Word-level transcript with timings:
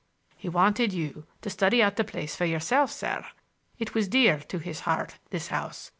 "He 0.35 0.49
wanted 0.49 0.93
you 0.93 1.27
to 1.43 1.49
study 1.51 1.83
out 1.83 1.95
the 1.95 2.03
place 2.03 2.35
for 2.35 2.45
yourself, 2.45 2.89
sir. 2.91 3.23
It 3.77 3.93
was 3.93 4.07
dear 4.07 4.39
to 4.39 4.57
his 4.57 4.79
heart, 4.79 5.19
this 5.29 5.49
house. 5.49 5.89